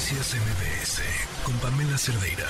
[0.00, 1.02] Noticias MBS
[1.44, 2.46] con Pamela Cerdeira.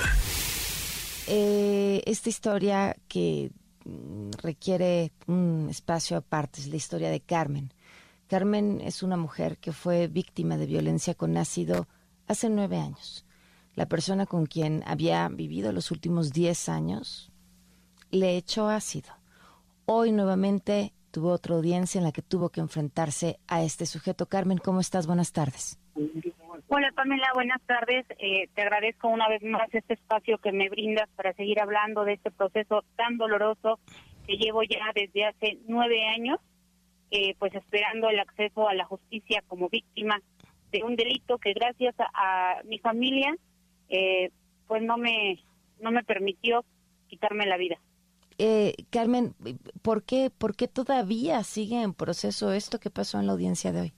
[1.27, 3.51] Eh, esta historia que
[3.83, 7.73] mm, requiere un espacio aparte es la historia de Carmen.
[8.29, 11.89] Carmen es una mujer que fue víctima de violencia con ácido
[12.25, 13.25] hace nueve años.
[13.75, 17.33] La persona con quien había vivido los últimos diez años
[18.11, 19.09] le echó ácido.
[19.85, 24.27] Hoy nuevamente tuvo otra audiencia en la que tuvo que enfrentarse a este sujeto.
[24.27, 25.05] Carmen, ¿cómo estás?
[25.05, 25.77] Buenas tardes.
[26.73, 28.05] Hola Pamela, buenas tardes.
[28.17, 32.13] Eh, te agradezco una vez más este espacio que me brindas para seguir hablando de
[32.13, 33.77] este proceso tan doloroso
[34.25, 36.39] que llevo ya desde hace nueve años,
[37.11, 40.21] eh, pues esperando el acceso a la justicia como víctima
[40.71, 43.35] de un delito que gracias a, mi familia,
[43.89, 44.31] eh,
[44.65, 45.43] pues no me
[45.81, 46.63] no me permitió
[47.09, 47.81] quitarme la vida.
[48.37, 49.35] Eh, Carmen,
[49.81, 53.81] ¿por qué, ¿por qué todavía sigue en proceso esto que pasó en la audiencia de
[53.81, 53.93] hoy?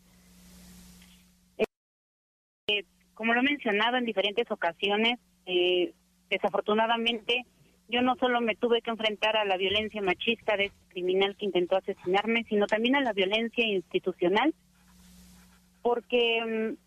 [2.67, 5.93] Eh, como lo he mencionado en diferentes ocasiones, eh,
[6.29, 7.45] desafortunadamente
[7.89, 11.45] yo no solo me tuve que enfrentar a la violencia machista de este criminal que
[11.45, 14.53] intentó asesinarme, sino también a la violencia institucional,
[15.81, 16.77] porque mm,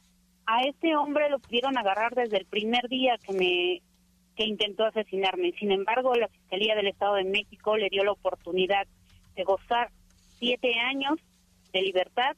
[0.47, 3.83] a este hombre lo pudieron agarrar desde el primer día que me
[4.35, 5.53] que intentó asesinarme.
[5.59, 8.87] Sin embargo, la Fiscalía del Estado de México le dio la oportunidad
[9.35, 9.91] de gozar
[10.39, 11.19] siete años
[11.73, 12.37] de libertad.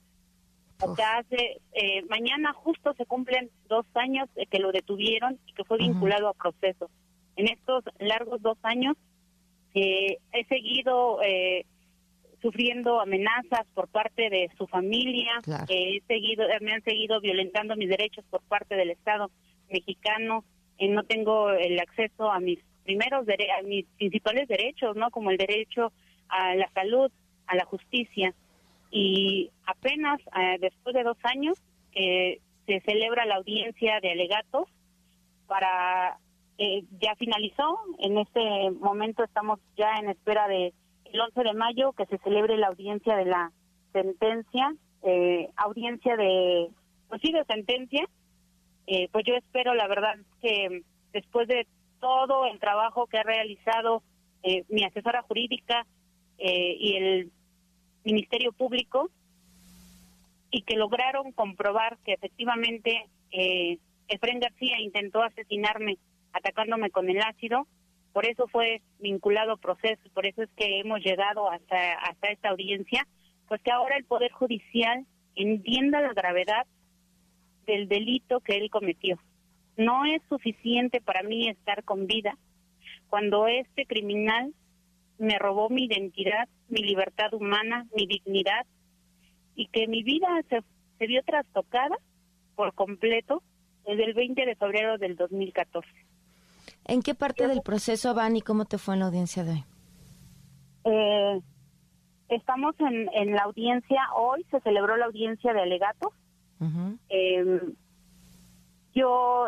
[0.80, 5.64] O sea, hace, eh, mañana justo se cumplen dos años que lo detuvieron y que
[5.64, 6.88] fue vinculado a proceso.
[7.36, 8.96] En estos largos dos años
[9.74, 11.66] eh, he seguido eh,
[12.40, 18.24] sufriendo amenazas por parte de su familia, he seguido, me han seguido violentando mis derechos
[18.30, 19.30] por parte del Estado
[19.70, 20.44] mexicano,
[20.78, 25.10] eh, no tengo el acceso a mis primeros a mis principales derechos, ¿no?
[25.10, 25.92] Como el derecho
[26.28, 27.10] a la salud,
[27.46, 28.34] a la justicia.
[28.90, 31.58] Y apenas eh, después de dos años
[31.92, 34.68] que se celebra la audiencia de alegatos
[35.46, 36.18] para
[36.58, 37.78] eh, ya finalizó.
[37.98, 40.72] En este momento estamos ya en espera de
[41.04, 43.52] el 11 de mayo que se celebre la audiencia de la
[43.92, 44.74] sentencia,
[45.56, 46.68] audiencia de
[47.08, 48.06] pues sí de sentencia
[48.90, 50.82] eh, pues yo espero, la verdad, que
[51.12, 51.66] después de
[52.00, 54.02] todo el trabajo que ha realizado
[54.42, 55.86] eh, mi asesora jurídica
[56.38, 57.32] eh, y el
[58.04, 59.10] Ministerio Público,
[60.50, 63.78] y que lograron comprobar que efectivamente eh,
[64.08, 65.98] Efren García intentó asesinarme
[66.32, 67.66] atacándome con el ácido,
[68.12, 73.06] por eso fue vinculado proceso, por eso es que hemos llegado hasta, hasta esta audiencia,
[73.46, 76.66] pues que ahora el Poder Judicial entienda la gravedad
[77.66, 79.18] del delito que él cometió.
[79.76, 82.36] No es suficiente para mí estar con vida
[83.08, 84.52] cuando este criminal
[85.18, 88.66] me robó mi identidad, mi libertad humana, mi dignidad
[89.54, 90.62] y que mi vida se,
[90.98, 91.96] se vio trastocada
[92.54, 93.42] por completo
[93.86, 95.88] desde el 20 de febrero del 2014.
[96.84, 99.64] ¿En qué parte del proceso van y cómo te fue en la audiencia de hoy?
[100.84, 101.40] Eh,
[102.28, 106.12] estamos en, en la audiencia, hoy se celebró la audiencia de alegatos
[107.08, 107.74] Em,
[108.94, 109.46] yo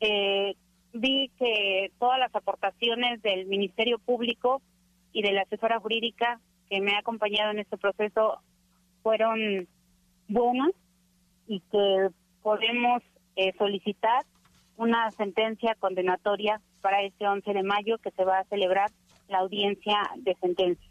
[0.00, 0.54] eh,
[0.92, 4.60] vi que todas las aportaciones del Ministerio Público
[5.12, 8.38] y de la asesora jurídica que me ha acompañado en este proceso
[9.02, 9.68] fueron
[10.28, 10.70] buenas
[11.46, 12.08] y que
[12.42, 13.02] podemos
[13.36, 14.24] eh, solicitar
[14.76, 18.90] una sentencia condenatoria para este 11 de mayo que se va a celebrar
[19.28, 20.88] la audiencia de sentencia.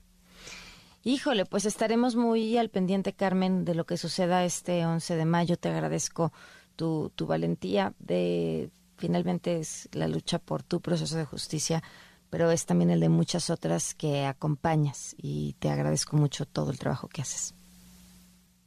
[1.04, 5.58] Híjole, pues estaremos muy al pendiente, Carmen, de lo que suceda este 11 de mayo.
[5.58, 6.32] Te agradezco
[6.76, 11.82] tu, tu valentía de finalmente es la lucha por tu proceso de justicia,
[12.30, 16.80] pero es también el de muchas otras que acompañas y te agradezco mucho todo el
[16.80, 17.56] trabajo que haces.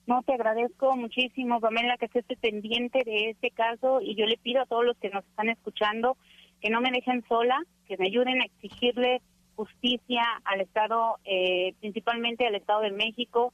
[0.06, 4.62] No, te agradezco muchísimo, Pamela, que estés pendiente de este caso y yo le pido
[4.62, 6.16] a todos los que nos están escuchando
[6.60, 9.20] que no me dejen sola, que me ayuden a exigirle
[9.56, 13.52] justicia al Estado, eh, principalmente al Estado de México,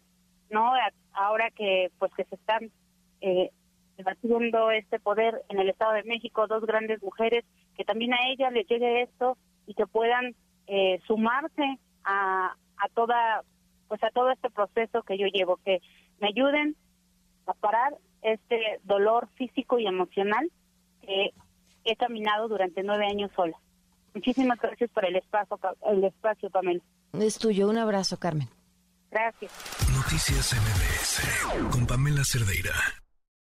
[0.51, 0.73] no
[1.13, 2.71] ahora que pues que se están
[3.21, 3.51] eh,
[3.99, 7.45] debatiendo este poder en el Estado de México, dos grandes mujeres,
[7.77, 9.37] que también a ellas les llegue esto
[9.67, 10.35] y que puedan
[10.69, 13.43] eh, sumarse a, a toda
[13.89, 15.81] pues a todo este proceso que yo llevo, que
[16.21, 16.77] me ayuden
[17.47, 20.51] a parar este dolor físico y emocional
[21.03, 21.33] que
[21.85, 23.57] he caminado durante nueve años sola.
[24.15, 26.83] Muchísimas gracias por el espacio, el espacio, Pamela.
[27.15, 27.69] Es tuyo.
[27.69, 28.49] Un abrazo, Carmen.
[29.11, 29.51] Gracias.
[29.95, 32.75] Noticias MBS con Pamela Cerdeira.